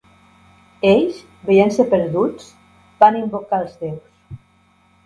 Ells, 0.91 1.19
veient-se 1.49 1.85
perduts, 1.93 2.49
van 3.05 3.21
invocar 3.25 3.65
els 3.67 3.79
déus. 3.85 4.15